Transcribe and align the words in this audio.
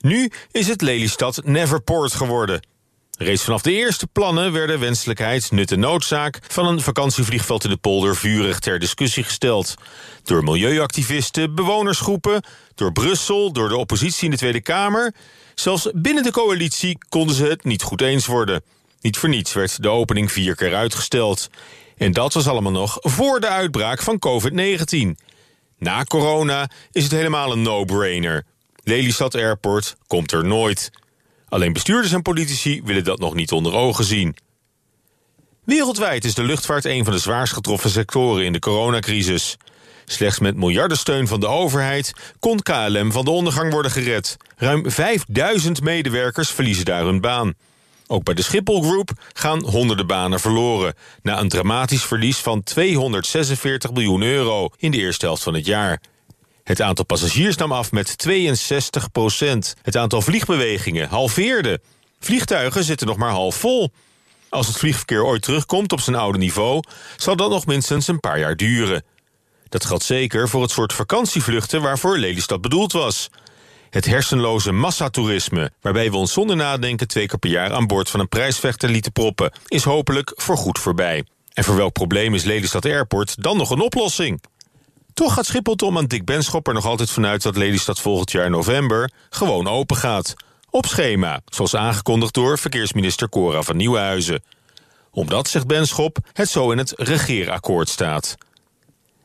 Nu 0.00 0.30
is 0.50 0.68
het 0.68 0.82
Lelystad 0.82 1.40
Neverport 1.44 2.12
geworden. 2.14 2.66
Reeds 3.18 3.44
vanaf 3.44 3.62
de 3.62 3.72
eerste 3.72 4.06
plannen 4.06 4.52
werden 4.52 4.80
wenselijkheid, 4.80 5.50
nut 5.50 5.72
en 5.72 5.80
noodzaak... 5.80 6.38
van 6.48 6.66
een 6.66 6.80
vakantievliegveld 6.80 7.64
in 7.64 7.70
de 7.70 7.76
polder 7.76 8.16
vurig 8.16 8.58
ter 8.58 8.78
discussie 8.78 9.24
gesteld. 9.24 9.74
Door 10.22 10.44
milieuactivisten, 10.44 11.54
bewonersgroepen, 11.54 12.42
door 12.74 12.92
Brussel... 12.92 13.52
door 13.52 13.68
de 13.68 13.76
oppositie 13.76 14.24
in 14.24 14.30
de 14.30 14.36
Tweede 14.36 14.60
Kamer. 14.60 15.14
Zelfs 15.54 15.88
binnen 15.94 16.22
de 16.22 16.32
coalitie 16.32 16.98
konden 17.08 17.36
ze 17.36 17.44
het 17.44 17.64
niet 17.64 17.82
goed 17.82 18.00
eens 18.00 18.26
worden. 18.26 18.62
Niet 19.00 19.18
voor 19.18 19.28
niets 19.28 19.52
werd 19.52 19.82
de 19.82 19.88
opening 19.88 20.32
vier 20.32 20.54
keer 20.54 20.74
uitgesteld. 20.74 21.48
En 21.96 22.12
dat 22.12 22.34
was 22.34 22.46
allemaal 22.46 22.72
nog 22.72 22.96
voor 23.00 23.40
de 23.40 23.48
uitbraak 23.48 24.02
van 24.02 24.18
COVID-19. 24.26 25.24
Na 25.78 26.04
corona 26.04 26.70
is 26.92 27.02
het 27.02 27.12
helemaal 27.12 27.52
een 27.52 27.62
no-brainer. 27.62 28.44
Lelystad 28.82 29.34
Airport 29.34 29.96
komt 30.06 30.32
er 30.32 30.44
nooit. 30.44 30.90
Alleen 31.48 31.72
bestuurders 31.72 32.12
en 32.12 32.22
politici 32.22 32.82
willen 32.84 33.04
dat 33.04 33.18
nog 33.18 33.34
niet 33.34 33.52
onder 33.52 33.74
ogen 33.74 34.04
zien. 34.04 34.36
Wereldwijd 35.64 36.24
is 36.24 36.34
de 36.34 36.42
luchtvaart 36.42 36.84
een 36.84 37.04
van 37.04 37.12
de 37.12 37.18
zwaarst 37.18 37.52
getroffen 37.52 37.90
sectoren 37.90 38.44
in 38.44 38.52
de 38.52 38.58
coronacrisis. 38.58 39.56
Slechts 40.04 40.38
met 40.38 40.56
miljardensteun 40.56 41.26
van 41.28 41.40
de 41.40 41.46
overheid 41.46 42.12
kon 42.38 42.62
KLM 42.62 43.12
van 43.12 43.24
de 43.24 43.30
ondergang 43.30 43.72
worden 43.72 43.90
gered. 43.90 44.36
Ruim 44.56 44.90
5000 44.90 45.82
medewerkers 45.82 46.50
verliezen 46.50 46.84
daar 46.84 47.04
hun 47.04 47.20
baan. 47.20 47.54
Ook 48.06 48.24
bij 48.24 48.34
de 48.34 48.42
Schiphol 48.42 48.82
Group 48.82 49.10
gaan 49.32 49.64
honderden 49.64 50.06
banen 50.06 50.40
verloren... 50.40 50.94
na 51.22 51.40
een 51.40 51.48
dramatisch 51.48 52.04
verlies 52.04 52.36
van 52.36 52.62
246 52.62 53.92
miljoen 53.92 54.22
euro 54.22 54.68
in 54.76 54.90
de 54.90 54.98
eerste 54.98 55.26
helft 55.26 55.42
van 55.42 55.54
het 55.54 55.66
jaar. 55.66 56.00
Het 56.70 56.82
aantal 56.82 57.04
passagiers 57.04 57.56
nam 57.56 57.72
af 57.72 57.92
met 57.92 58.18
62 58.18 59.10
procent. 59.10 59.74
Het 59.82 59.96
aantal 59.96 60.22
vliegbewegingen 60.22 61.08
halveerde. 61.08 61.80
Vliegtuigen 62.20 62.84
zitten 62.84 63.06
nog 63.06 63.16
maar 63.16 63.30
half 63.30 63.54
vol. 63.54 63.92
Als 64.48 64.66
het 64.66 64.76
vliegverkeer 64.76 65.24
ooit 65.24 65.42
terugkomt 65.42 65.92
op 65.92 66.00
zijn 66.00 66.16
oude 66.16 66.38
niveau... 66.38 66.82
zal 67.16 67.36
dat 67.36 67.50
nog 67.50 67.66
minstens 67.66 68.08
een 68.08 68.20
paar 68.20 68.38
jaar 68.38 68.56
duren. 68.56 69.04
Dat 69.68 69.84
geldt 69.84 70.04
zeker 70.04 70.48
voor 70.48 70.62
het 70.62 70.70
soort 70.70 70.92
vakantievluchten... 70.92 71.82
waarvoor 71.82 72.18
Lelystad 72.18 72.60
bedoeld 72.60 72.92
was. 72.92 73.30
Het 73.90 74.04
hersenloze 74.04 74.72
massatoerisme, 74.72 75.70
waarbij 75.80 76.10
we 76.10 76.16
ons 76.16 76.32
zonder 76.32 76.56
nadenken... 76.56 77.08
twee 77.08 77.26
keer 77.26 77.38
per 77.38 77.50
jaar 77.50 77.72
aan 77.72 77.86
boord 77.86 78.10
van 78.10 78.20
een 78.20 78.28
prijsvechter 78.28 78.88
lieten 78.88 79.12
proppen... 79.12 79.52
is 79.68 79.84
hopelijk 79.84 80.32
voorgoed 80.34 80.78
voorbij. 80.78 81.24
En 81.52 81.64
voor 81.64 81.76
welk 81.76 81.92
probleem 81.92 82.34
is 82.34 82.44
Lelystad 82.44 82.84
Airport 82.84 83.42
dan 83.42 83.56
nog 83.56 83.70
een 83.70 83.80
oplossing? 83.80 84.40
Toch 85.14 85.34
gaat 85.34 85.46
Schiphol 85.46 85.74
Tom 85.74 85.96
aan 85.98 86.06
Dick 86.06 86.24
Benschop 86.24 86.66
er 86.66 86.74
nog 86.74 86.86
altijd 86.86 87.10
vanuit... 87.10 87.42
dat 87.42 87.56
Lelystad 87.56 88.00
volgend 88.00 88.30
jaar 88.30 88.50
november 88.50 89.10
gewoon 89.30 89.68
open 89.68 89.96
gaat. 89.96 90.34
Op 90.70 90.86
schema, 90.86 91.40
zoals 91.46 91.76
aangekondigd 91.76 92.34
door 92.34 92.58
verkeersminister 92.58 93.28
Cora 93.28 93.62
van 93.62 93.76
Nieuwenhuizen. 93.76 94.42
Omdat, 95.10 95.48
zegt 95.48 95.66
Benschop, 95.66 96.18
het 96.32 96.48
zo 96.48 96.70
in 96.70 96.78
het 96.78 96.92
regeerakkoord 96.96 97.88
staat. 97.88 98.36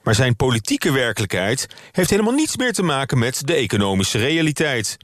Maar 0.04 0.16
zijn 0.16 0.36
politieke 0.36 0.92
werkelijkheid 0.92 1.68
heeft 1.92 2.10
helemaal 2.10 2.34
niets 2.34 2.58
meer 2.58 2.74
te 2.74 2.84
maken 2.84 3.20
met 3.20 3.42
de 3.48 3.54
economische 3.54 4.18
realiteit. 4.18 4.98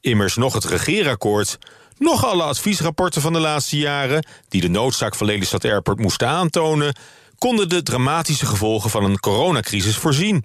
Immers 0.00 0.36
nog 0.36 0.54
het 0.54 0.64
regeerakkoord, 0.64 1.58
nog 1.98 2.24
alle 2.26 2.42
adviesrapporten 2.42 3.22
van 3.22 3.32
de 3.32 3.38
laatste 3.38 3.78
jaren... 3.78 4.26
die 4.48 4.60
de 4.60 4.68
noodzaak 4.68 5.14
van 5.14 5.26
Lelystad 5.26 5.64
Airport 5.64 5.98
moesten 5.98 6.28
aantonen... 6.28 6.94
konden 7.42 7.68
de 7.68 7.82
dramatische 7.82 8.46
gevolgen 8.46 8.90
van 8.90 9.04
een 9.04 9.20
coronacrisis 9.20 9.96
voorzien. 9.96 10.44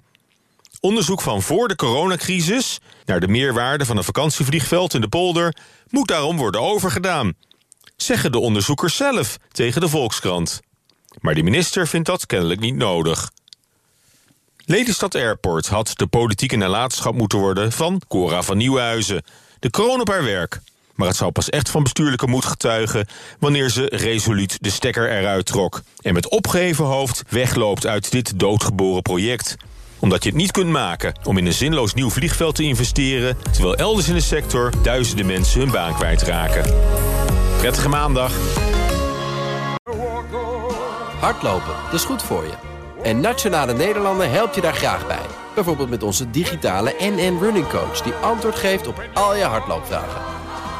Onderzoek 0.80 1.20
van 1.20 1.42
voor 1.42 1.68
de 1.68 1.76
coronacrisis 1.76 2.78
naar 3.04 3.20
de 3.20 3.28
meerwaarde 3.28 3.84
van 3.84 3.96
een 3.96 4.04
vakantievliegveld 4.04 4.94
in 4.94 5.00
de 5.00 5.08
polder... 5.08 5.56
moet 5.88 6.08
daarom 6.08 6.36
worden 6.36 6.60
overgedaan. 6.60 7.32
Zeggen 7.96 8.32
de 8.32 8.38
onderzoekers 8.38 8.96
zelf 8.96 9.36
tegen 9.52 9.80
de 9.80 9.88
Volkskrant. 9.88 10.60
Maar 11.20 11.34
de 11.34 11.42
minister 11.42 11.86
vindt 11.86 12.06
dat 12.06 12.26
kennelijk 12.26 12.60
niet 12.60 12.76
nodig. 12.76 13.30
Lelystad 14.64 15.14
Airport 15.14 15.66
had 15.66 15.90
de 15.94 16.06
politieke 16.06 16.56
nalatenschap 16.56 17.14
moeten 17.14 17.38
worden 17.38 17.72
van 17.72 18.02
Cora 18.08 18.42
van 18.42 18.56
Nieuwenhuizen. 18.56 19.24
De 19.58 19.70
kroon 19.70 20.00
op 20.00 20.08
haar 20.08 20.24
werk. 20.24 20.60
Maar 20.98 21.08
het 21.08 21.16
zou 21.16 21.30
pas 21.30 21.50
echt 21.50 21.70
van 21.70 21.82
bestuurlijke 21.82 22.26
moed 22.26 22.44
getuigen... 22.44 23.06
wanneer 23.38 23.70
ze 23.70 23.86
resoluut 23.92 24.58
de 24.60 24.70
stekker 24.70 25.10
eruit 25.10 25.46
trok... 25.46 25.82
en 26.00 26.14
met 26.14 26.28
opgeheven 26.28 26.84
hoofd 26.84 27.22
wegloopt 27.28 27.86
uit 27.86 28.10
dit 28.10 28.38
doodgeboren 28.38 29.02
project. 29.02 29.56
Omdat 29.98 30.22
je 30.22 30.28
het 30.28 30.38
niet 30.38 30.50
kunt 30.50 30.70
maken 30.70 31.18
om 31.24 31.38
in 31.38 31.46
een 31.46 31.52
zinloos 31.52 31.94
nieuw 31.94 32.10
vliegveld 32.10 32.54
te 32.54 32.62
investeren... 32.62 33.36
terwijl 33.52 33.76
elders 33.76 34.08
in 34.08 34.14
de 34.14 34.20
sector 34.20 34.72
duizenden 34.82 35.26
mensen 35.26 35.60
hun 35.60 35.70
baan 35.70 35.94
kwijtraken. 35.94 36.74
Prettige 37.58 37.88
maandag. 37.88 38.32
Hardlopen, 41.20 41.74
dat 41.84 41.94
is 41.94 42.04
goed 42.04 42.22
voor 42.22 42.44
je. 42.44 42.54
En 43.02 43.20
Nationale 43.20 43.74
Nederlanden 43.74 44.30
helpt 44.30 44.54
je 44.54 44.60
daar 44.60 44.74
graag 44.74 45.06
bij. 45.06 45.26
Bijvoorbeeld 45.54 45.90
met 45.90 46.02
onze 46.02 46.30
digitale 46.30 46.94
NN 46.98 47.38
Running 47.40 47.68
Coach... 47.68 48.00
die 48.00 48.12
antwoord 48.12 48.56
geeft 48.56 48.86
op 48.86 49.02
al 49.14 49.36
je 49.36 49.44
hardloopvragen. 49.44 50.37